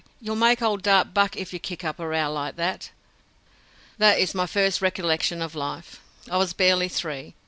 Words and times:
You'll 0.19 0.35
make 0.35 0.63
old 0.63 0.81
Dart 0.81 1.13
buck 1.13 1.37
if 1.37 1.53
you 1.53 1.59
kick 1.59 1.83
up 1.83 1.99
a 1.99 2.07
row 2.07 2.31
like 2.33 2.55
that." 2.55 2.89
That 3.99 4.17
is 4.17 4.33
my 4.33 4.47
first 4.47 4.81
recollection 4.81 5.43
of 5.43 5.53
life. 5.53 6.01
I 6.27 6.37
was 6.37 6.53
barely 6.53 6.87
three. 6.89 7.35